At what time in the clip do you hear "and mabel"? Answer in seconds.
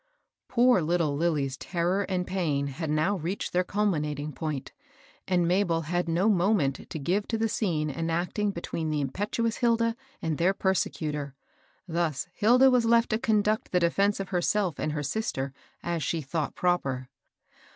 5.27-5.81